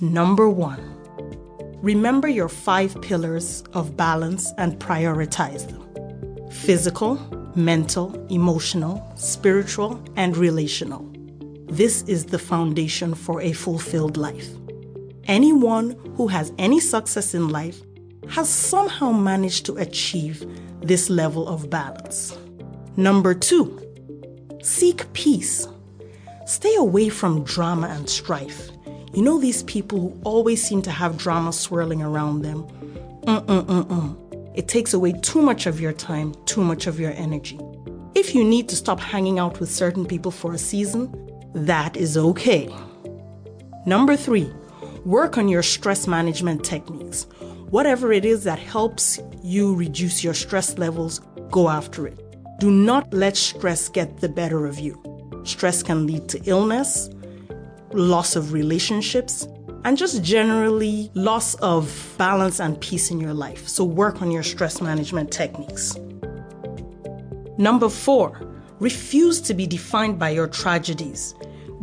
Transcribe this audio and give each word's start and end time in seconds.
Number 0.00 0.50
one, 0.50 0.80
remember 1.80 2.26
your 2.26 2.48
five 2.48 3.00
pillars 3.00 3.62
of 3.74 3.96
balance 3.96 4.52
and 4.58 4.76
prioritize 4.80 5.68
them 5.68 6.50
physical, 6.50 7.14
mental, 7.54 8.12
emotional, 8.28 9.08
spiritual, 9.14 10.02
and 10.16 10.36
relational. 10.36 11.08
This 11.68 12.02
is 12.08 12.26
the 12.26 12.40
foundation 12.40 13.14
for 13.14 13.40
a 13.40 13.52
fulfilled 13.52 14.16
life. 14.16 14.48
Anyone 15.26 15.96
who 16.16 16.26
has 16.26 16.52
any 16.58 16.80
success 16.80 17.32
in 17.32 17.50
life 17.50 17.80
has 18.30 18.48
somehow 18.48 19.12
managed 19.12 19.64
to 19.66 19.76
achieve 19.76 20.44
this 20.80 21.08
level 21.08 21.46
of 21.46 21.70
balance. 21.70 22.36
Number 22.96 23.32
two, 23.32 23.80
seek 24.60 25.12
peace. 25.12 25.68
Stay 26.46 26.74
away 26.74 27.10
from 27.10 27.44
drama 27.44 27.86
and 27.86 28.10
strife. 28.10 28.72
You 29.14 29.22
know 29.22 29.38
these 29.38 29.62
people 29.62 30.00
who 30.00 30.20
always 30.24 30.60
seem 30.60 30.82
to 30.82 30.90
have 30.90 31.16
drama 31.16 31.52
swirling 31.52 32.02
around 32.02 32.42
them? 32.42 32.64
Mm-mm-mm-mm. 33.22 34.56
It 34.56 34.66
takes 34.66 34.92
away 34.92 35.12
too 35.12 35.40
much 35.40 35.66
of 35.66 35.80
your 35.80 35.92
time, 35.92 36.34
too 36.46 36.64
much 36.64 36.88
of 36.88 36.98
your 36.98 37.12
energy. 37.12 37.60
If 38.16 38.34
you 38.34 38.42
need 38.42 38.68
to 38.70 38.76
stop 38.76 38.98
hanging 38.98 39.38
out 39.38 39.60
with 39.60 39.70
certain 39.70 40.04
people 40.04 40.32
for 40.32 40.52
a 40.52 40.58
season, 40.58 41.14
that 41.54 41.96
is 41.96 42.16
okay. 42.16 42.68
Number 43.86 44.16
three, 44.16 44.52
work 45.04 45.38
on 45.38 45.46
your 45.46 45.62
stress 45.62 46.08
management 46.08 46.64
techniques. 46.64 47.28
Whatever 47.70 48.12
it 48.12 48.24
is 48.24 48.42
that 48.42 48.58
helps 48.58 49.20
you 49.44 49.76
reduce 49.76 50.24
your 50.24 50.34
stress 50.34 50.76
levels, 50.76 51.20
go 51.52 51.68
after 51.68 52.08
it. 52.08 52.18
Do 52.58 52.68
not 52.68 53.14
let 53.14 53.36
stress 53.36 53.88
get 53.88 54.16
the 54.16 54.28
better 54.28 54.66
of 54.66 54.80
you. 54.80 55.00
Stress 55.44 55.84
can 55.84 56.04
lead 56.04 56.28
to 56.30 56.42
illness, 56.46 57.10
loss 57.94 58.36
of 58.36 58.52
relationships, 58.52 59.46
and 59.84 59.96
just 59.96 60.22
generally 60.22 61.10
loss 61.14 61.54
of 61.56 62.14
balance 62.18 62.60
and 62.60 62.80
peace 62.80 63.10
in 63.10 63.20
your 63.20 63.34
life. 63.34 63.68
So, 63.68 63.84
work 63.84 64.22
on 64.22 64.30
your 64.30 64.42
stress 64.42 64.80
management 64.80 65.30
techniques. 65.30 65.96
Number 67.58 67.88
four, 67.88 68.40
refuse 68.80 69.40
to 69.42 69.54
be 69.54 69.66
defined 69.66 70.18
by 70.18 70.30
your 70.30 70.48
tragedies. 70.48 71.34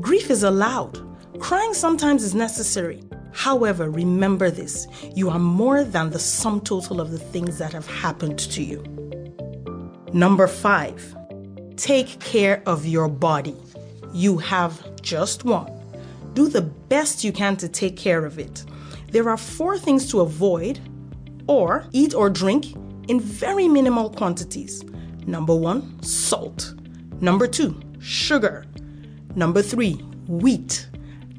Grief 0.00 0.30
is 0.30 0.42
allowed, 0.42 0.98
crying 1.40 1.74
sometimes 1.74 2.24
is 2.24 2.34
necessary. 2.34 3.02
However, 3.32 3.90
remember 3.90 4.50
this 4.50 4.88
you 5.14 5.30
are 5.30 5.38
more 5.38 5.84
than 5.84 6.10
the 6.10 6.18
sum 6.18 6.60
total 6.60 7.00
of 7.00 7.10
the 7.10 7.18
things 7.18 7.58
that 7.58 7.72
have 7.72 7.86
happened 7.86 8.38
to 8.38 8.62
you. 8.62 8.82
Number 10.12 10.48
five, 10.48 11.14
take 11.76 12.18
care 12.18 12.62
of 12.66 12.84
your 12.84 13.08
body. 13.08 13.56
You 14.12 14.38
have 14.38 15.00
just 15.02 15.44
one. 15.44 15.79
Do 16.34 16.48
the 16.48 16.62
best 16.62 17.24
you 17.24 17.32
can 17.32 17.56
to 17.56 17.68
take 17.68 17.96
care 17.96 18.24
of 18.24 18.38
it. 18.38 18.64
There 19.10 19.28
are 19.28 19.36
four 19.36 19.76
things 19.78 20.08
to 20.10 20.20
avoid 20.20 20.80
or 21.48 21.86
eat 21.92 22.14
or 22.14 22.30
drink 22.30 22.74
in 23.08 23.20
very 23.20 23.66
minimal 23.66 24.10
quantities. 24.10 24.84
Number 25.26 25.54
one, 25.54 26.00
salt. 26.02 26.74
Number 27.20 27.48
two, 27.48 27.80
sugar. 27.98 28.64
Number 29.34 29.62
three, 29.62 29.94
wheat. 30.28 30.88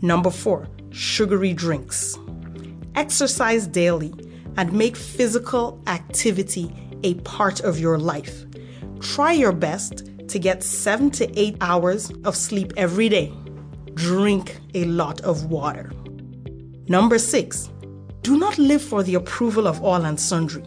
Number 0.02 0.30
four, 0.30 0.68
sugary 0.92 1.54
drinks. 1.54 2.18
Exercise 2.96 3.68
daily 3.68 4.14
and 4.58 4.74
make 4.74 4.98
physical 4.98 5.82
activity 5.88 6.76
a 7.04 7.14
part 7.16 7.62
of 7.62 7.80
your 7.80 7.98
life. 7.98 8.44
Try 9.00 9.32
your 9.32 9.54
best 9.54 10.10
to 10.28 10.40
get 10.40 10.62
seven 10.64 11.10
to 11.12 11.40
eight 11.40 11.56
hours 11.62 12.12
of 12.26 12.36
sleep 12.36 12.74
every 12.76 13.08
day 13.08 13.34
drink 13.94 14.60
a 14.74 14.86
lot 14.86 15.22
of 15.22 15.46
water. 15.46 15.92
Number 16.88 17.20
six, 17.20 17.70
do 18.22 18.38
not 18.38 18.58
live 18.58 18.82
for 18.82 19.04
the 19.04 19.16
approval 19.16 19.68
of 19.68 19.84
all 19.84 20.06
and 20.06 20.20
sundry. 20.20 20.64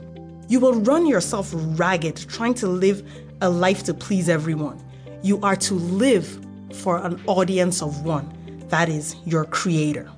You 0.49 0.61
will 0.61 0.81
run 0.81 1.07
yourself 1.07 1.51
ragged 1.55 2.17
trying 2.29 2.55
to 2.55 2.67
live 2.67 3.03
a 3.41 3.49
life 3.49 3.85
to 3.85 3.95
please 3.95 4.29
everyone. 4.29 4.83
You 5.23 5.41
are 5.43 5.57
to 5.57 5.75
live 5.75 6.45
for 6.73 6.99
an 6.99 7.23
audience 7.27 7.83
of 7.83 8.05
one, 8.05 8.33
that 8.69 8.89
is, 8.89 9.17
your 9.25 9.45
Creator. 9.45 10.11